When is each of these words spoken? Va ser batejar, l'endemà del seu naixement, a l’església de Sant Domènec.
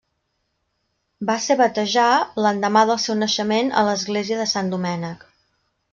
Va 1.29 1.35
ser 1.47 1.57
batejar, 1.59 2.07
l'endemà 2.45 2.83
del 2.93 2.99
seu 3.07 3.19
naixement, 3.21 3.73
a 3.83 3.87
l’església 3.91 4.41
de 4.45 4.49
Sant 4.57 4.73
Domènec. 4.75 5.29